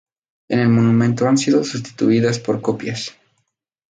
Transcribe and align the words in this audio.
En 0.49 0.57
el 0.57 0.67
monumento 0.69 1.27
han 1.27 1.37
sido 1.37 1.63
sustituidas 1.63 2.39
por 2.39 2.59
copias. 2.59 3.15